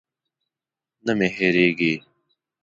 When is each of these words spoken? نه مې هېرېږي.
نه 1.05 1.11
مې 1.17 1.27
هېرېږي. 1.35 1.93